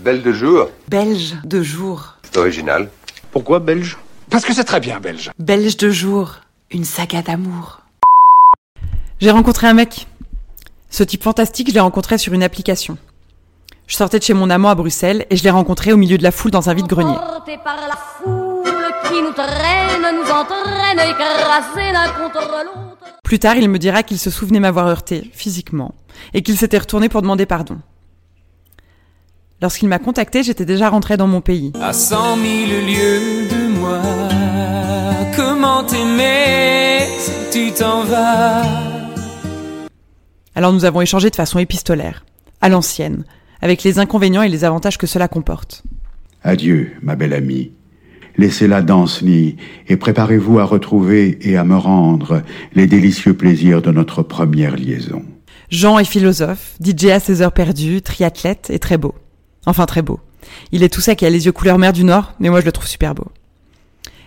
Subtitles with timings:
[0.00, 0.68] Belle de jour.
[0.88, 2.14] Belge de jour.
[2.22, 2.88] C'est original.
[3.32, 3.98] Pourquoi belge?
[4.30, 5.32] Parce que c'est très bien belge.
[5.40, 6.36] Belge de jour.
[6.70, 7.80] Une saga d'amour.
[9.20, 10.06] J'ai rencontré un mec.
[10.88, 12.96] Ce type fantastique, je l'ai rencontré sur une application.
[13.88, 16.22] Je sortais de chez mon amant à Bruxelles et je l'ai rencontré au milieu de
[16.22, 17.16] la foule dans un vide-grenier.
[23.24, 25.94] Plus tard, il me dira qu'il se souvenait m'avoir heurté, physiquement,
[26.34, 27.78] et qu'il s'était retourné pour demander pardon.
[29.60, 31.72] Lorsqu'il m'a contacté, j'étais déjà rentré dans mon pays.
[31.82, 34.00] À cent mille lieues de moi,
[35.34, 38.62] comment t'aimer si tu t'en vas?
[40.54, 42.24] Alors nous avons échangé de façon épistolaire,
[42.60, 43.24] à l'ancienne,
[43.60, 45.82] avec les inconvénients et les avantages que cela comporte.
[46.44, 47.72] Adieu, ma belle amie.
[48.36, 49.56] Laissez la danse nid
[49.88, 52.42] et préparez-vous à retrouver et à me rendre
[52.74, 55.24] les délicieux plaisirs de notre première liaison.
[55.68, 59.16] Jean est philosophe, DJ à ses heures perdues, triathlète et très beau.
[59.68, 60.18] Enfin très beau.
[60.72, 62.64] Il est tout ça qui a les yeux couleur mer du Nord, mais moi je
[62.64, 63.26] le trouve super beau.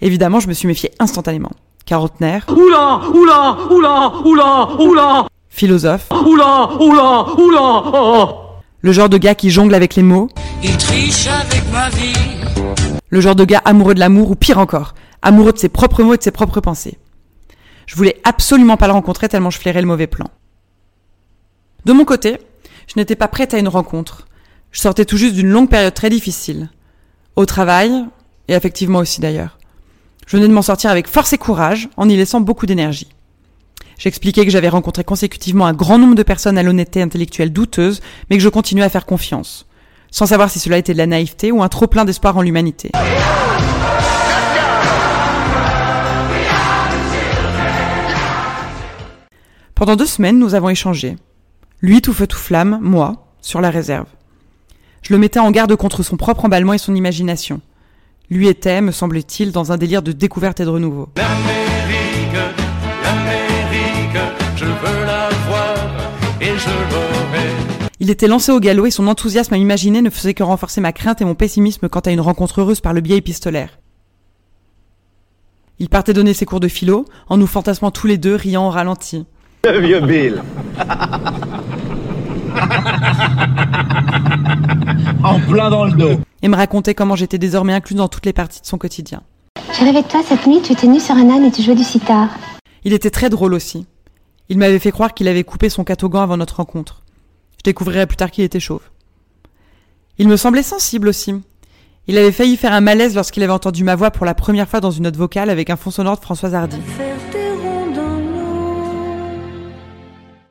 [0.00, 1.50] Évidemment, je me suis méfié instantanément.
[1.86, 8.28] Quarantenaire, Oula, oula, oula, oula, oula, philosophe, oula, oula, oula, oh.
[8.80, 10.28] le genre de gars qui jongle avec les mots,
[10.62, 12.14] Il triche avec ma vie.
[13.08, 16.14] le genre de gars amoureux de l'amour ou pire encore, amoureux de ses propres mots
[16.14, 16.96] et de ses propres pensées.
[17.86, 20.28] Je voulais absolument pas le rencontrer tellement je flairais le mauvais plan.
[21.86, 22.38] De mon côté,
[22.86, 24.26] je n'étais pas prête à une rencontre.
[24.74, 26.68] Je sortais tout juste d'une longue période très difficile.
[27.36, 27.92] Au travail,
[28.48, 29.56] et affectivement aussi d'ailleurs.
[30.26, 33.08] Je venais de m'en sortir avec force et courage, en y laissant beaucoup d'énergie.
[33.98, 38.36] J'expliquais que j'avais rencontré consécutivement un grand nombre de personnes à l'honnêteté intellectuelle douteuse, mais
[38.36, 39.66] que je continuais à faire confiance,
[40.10, 42.90] sans savoir si cela était de la naïveté ou un trop plein d'espoir en l'humanité.
[49.76, 51.14] Pendant deux semaines, nous avons échangé.
[51.80, 54.06] Lui tout feu tout flamme, moi, sur la réserve.
[55.04, 57.60] Je le mettais en garde contre son propre emballement et son imagination.
[58.30, 61.10] Lui était, me semble-t-il, dans un délire de découverte et de renouveau.
[61.18, 62.32] L'Amérique,
[63.02, 64.18] l'Amérique,
[64.56, 65.76] je veux la voir
[66.40, 67.48] et je l'aurai.
[68.00, 70.92] Il était lancé au galop et son enthousiasme à imaginer ne faisait que renforcer ma
[70.92, 73.78] crainte et mon pessimisme quant à une rencontre heureuse par le biais épistolaire.
[75.78, 78.70] Il partait donner ses cours de philo, en nous fantasmant tous les deux, riant au
[78.70, 79.26] ralenti.
[79.64, 80.42] Le vieux Bill.
[85.34, 86.20] En plein dans le dos.
[86.42, 89.22] et me racontait comment j'étais désormais inclus dans toutes les parties de son quotidien.
[89.76, 91.74] J'ai rêvé de toi cette nuit, tu étais nu sur un âne et tu jouais
[91.74, 92.28] du sitar.
[92.84, 93.84] Il était très drôle aussi.
[94.48, 97.02] Il m'avait fait croire qu'il avait coupé son catogan avant notre rencontre.
[97.56, 98.82] Je découvrirai plus tard qu'il était chauve.
[100.18, 101.34] Il me semblait sensible aussi.
[102.06, 104.78] Il avait failli faire un malaise lorsqu'il avait entendu ma voix pour la première fois
[104.80, 106.78] dans une note vocale avec un fond sonore de Françoise Hardy.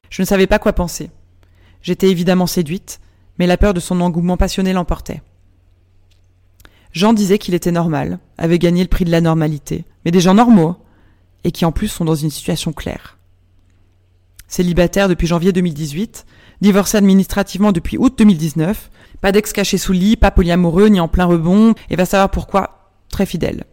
[0.09, 1.09] Je ne savais pas quoi penser.
[1.81, 2.99] J'étais évidemment séduite,
[3.39, 5.21] mais la peur de son engouement passionné l'emportait.
[6.91, 10.35] Jean disait qu'il était normal, avait gagné le prix de la normalité, mais des gens
[10.35, 10.75] normaux,
[11.43, 13.17] et qui en plus sont dans une situation claire.
[14.47, 16.25] Célibataire depuis janvier 2018,
[16.61, 21.25] divorcé administrativement depuis août 2019, pas d'ex caché sous lit, pas polyamoureux ni en plein
[21.25, 23.63] rebond, et va savoir pourquoi, très fidèle.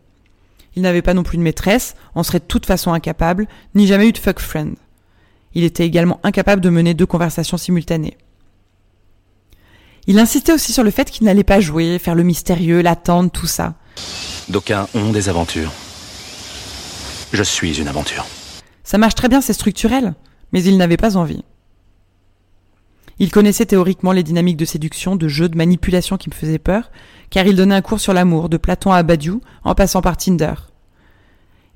[0.76, 4.08] Il n'avait pas non plus de maîtresse, en serait de toute façon incapable, ni jamais
[4.08, 4.76] eu de fuck friend.
[5.54, 8.16] Il était également incapable de mener deux conversations simultanées.
[10.10, 13.46] Il insistait aussi sur le fait qu'il n'allait pas jouer, faire le mystérieux, l'attendre, tout
[13.46, 13.74] ça.
[14.48, 15.70] D'aucuns ont des aventures.
[17.32, 18.26] Je suis une aventure.
[18.82, 20.14] Ça marche très bien, c'est structurel,
[20.50, 21.44] mais il n'avait pas envie.
[23.20, 26.90] Il connaissait théoriquement les dynamiques de séduction, de jeu, de manipulation qui me faisaient peur,
[27.30, 30.54] car il donnait un cours sur l'amour, de Platon à Badiou, en passant par Tinder.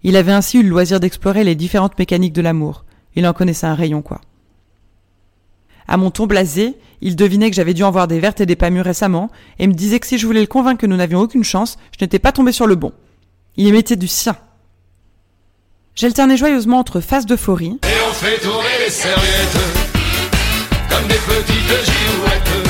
[0.02, 2.84] Il avait ainsi eu le loisir d'explorer les différentes mécaniques de l'amour.
[3.14, 4.20] Il en connaissait un rayon, quoi.
[5.86, 8.56] À mon ton blasé, il devinait que j'avais dû en voir des vertes et des
[8.56, 11.20] pas mûres récemment, et me disait que si je voulais le convaincre que nous n'avions
[11.20, 12.92] aucune chance, je n'étais pas tombé sur le bon.
[13.56, 14.36] Il y mettait du sien.
[15.94, 19.58] J'alternais joyeusement entre phase d'euphorie, Et on fait tourner les serviettes
[20.90, 22.68] comme des petites girouettes.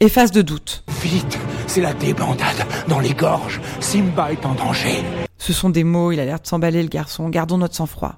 [0.00, 0.84] et phase de doute.
[1.02, 3.60] Vite, c'est la débandade dans les gorges.
[3.80, 5.02] Simba est en danger.
[5.38, 8.16] Ce sont des mots, il a l'air de s'emballer le garçon, gardons notre sang-froid.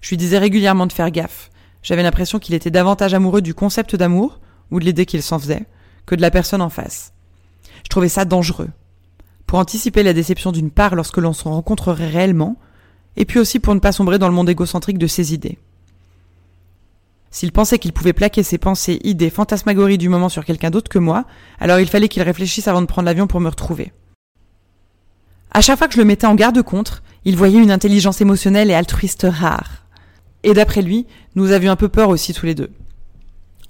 [0.00, 1.50] Je lui disais régulièrement de faire gaffe.
[1.84, 4.40] J'avais l'impression qu'il était davantage amoureux du concept d'amour,
[4.70, 5.66] ou de l'idée qu'il s'en faisait,
[6.06, 7.12] que de la personne en face.
[7.84, 8.70] Je trouvais ça dangereux.
[9.46, 12.56] Pour anticiper la déception d'une part lorsque l'on se rencontrerait réellement,
[13.16, 15.58] et puis aussi pour ne pas sombrer dans le monde égocentrique de ses idées.
[17.30, 20.98] S'il pensait qu'il pouvait plaquer ses pensées, idées, fantasmagories du moment sur quelqu'un d'autre que
[20.98, 21.26] moi,
[21.60, 23.92] alors il fallait qu'il réfléchisse avant de prendre l'avion pour me retrouver.
[25.50, 28.70] À chaque fois que je le mettais en garde contre, il voyait une intelligence émotionnelle
[28.70, 29.83] et altruiste rare.
[30.44, 32.70] Et d'après lui, nous avions un peu peur aussi tous les deux.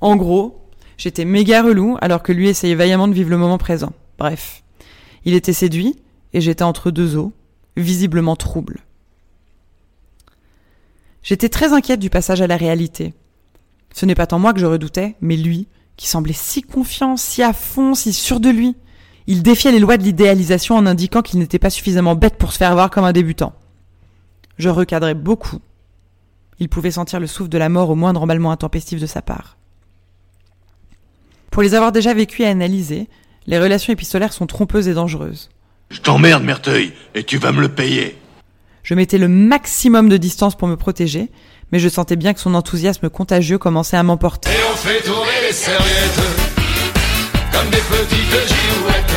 [0.00, 0.64] En gros,
[0.96, 3.92] J'étais méga relou alors que lui essayait vaillamment de vivre le moment présent.
[4.18, 4.62] Bref.
[5.24, 5.96] Il était séduit
[6.32, 7.32] et j'étais entre deux eaux,
[7.76, 8.80] visiblement trouble.
[11.22, 13.14] J'étais très inquiète du passage à la réalité.
[13.92, 15.66] Ce n'est pas tant moi que je redoutais, mais lui,
[15.96, 18.76] qui semblait si confiant, si à fond, si sûr de lui.
[19.26, 22.58] Il défiait les lois de l'idéalisation en indiquant qu'il n'était pas suffisamment bête pour se
[22.58, 23.54] faire voir comme un débutant.
[24.58, 25.60] Je recadrais beaucoup.
[26.58, 29.56] Il pouvait sentir le souffle de la mort au moindre emballement intempestif de sa part.
[31.50, 33.08] Pour les avoir déjà vécues et analysées,
[33.46, 35.50] les relations épistolaires sont trompeuses et dangereuses.
[35.90, 38.18] Je t'emmerde, Merteuil, et tu vas me le payer.
[38.82, 41.30] Je mettais le maximum de distance pour me protéger,
[41.72, 44.50] mais je sentais bien que son enthousiasme contagieux commençait à m'emporter.
[44.50, 46.20] Et on fait tourner les serviettes
[47.52, 49.14] comme des petites girouettes.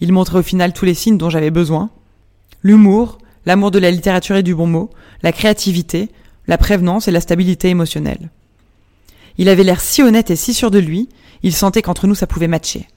[0.00, 1.90] Il montrait au final tous les signes dont j'avais besoin.
[2.62, 4.90] L'humour, l'amour de la littérature et du bon mot,
[5.22, 6.08] la créativité,
[6.46, 8.30] la prévenance et la stabilité émotionnelle.
[9.38, 11.08] Il avait l'air si honnête et si sûr de lui,
[11.42, 12.88] il sentait qu'entre nous ça pouvait matcher.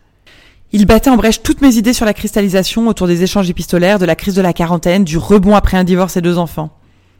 [0.72, 4.06] Il battait en brèche toutes mes idées sur la cristallisation autour des échanges épistolaires, de
[4.06, 6.72] la crise de la quarantaine, du rebond après un divorce et deux enfants.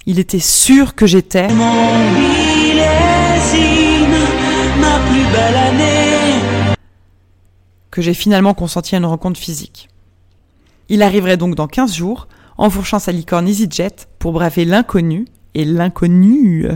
[0.08, 1.48] Il était sûr que j'étais...
[7.92, 9.88] Que j'ai finalement consenti à une rencontre physique.
[10.90, 12.28] Il arriverait donc dans 15 jours,
[12.58, 16.68] enfourchant sa licorne EasyJet pour braver l'inconnu et l'inconnu.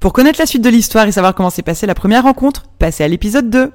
[0.00, 3.04] Pour connaître la suite de l'histoire et savoir comment s'est passée la première rencontre, passez
[3.04, 3.72] à l'épisode 2.